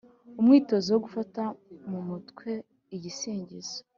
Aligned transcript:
Umwitozo 0.39 0.87
wo 0.93 0.99
gufata 1.05 1.41
mu 1.89 1.99
mutwe 2.07 2.49
igisingizo. 2.95 3.77